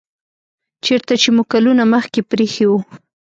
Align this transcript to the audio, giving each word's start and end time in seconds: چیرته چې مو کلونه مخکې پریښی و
چیرته 0.83 1.13
چې 1.21 1.29
مو 1.35 1.43
کلونه 1.53 1.83
مخکې 1.93 2.21
پریښی 2.29 2.65
و 2.67 2.71